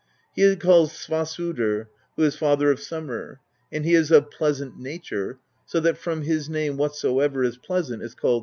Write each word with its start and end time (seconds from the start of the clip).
He 0.35 0.41
is 0.41 0.55
called 0.55 0.89
Svasudr^ 0.89 1.85
who 2.15 2.23
is 2.23 2.35
father 2.35 2.71
of 2.71 2.79
Summer; 2.79 3.39
and 3.71 3.85
he 3.85 3.93
is 3.93 4.09
of 4.09 4.31
pleasant 4.31 4.79
nature, 4.79 5.37
so 5.67 5.79
that 5.79 5.95
from 5.99 6.23
his 6.23 6.49
name 6.49 6.75
whatsoever 6.75 7.43
is 7.43 7.57
pleasant 7.57 8.01
is 8.01 8.15
called 8.15 8.37
'sweet.' 8.37 8.39